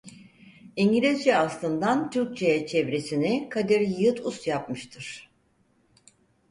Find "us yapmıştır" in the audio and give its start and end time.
4.25-5.29